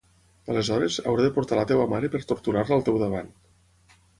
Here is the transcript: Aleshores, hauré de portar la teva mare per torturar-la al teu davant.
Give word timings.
Aleshores, 0.53 0.95
hauré 1.11 1.27
de 1.27 1.33
portar 1.35 1.59
la 1.61 1.65
teva 1.73 1.85
mare 1.93 2.11
per 2.15 2.23
torturar-la 2.33 2.77
al 2.79 2.85
teu 2.89 2.99
davant. 3.03 3.31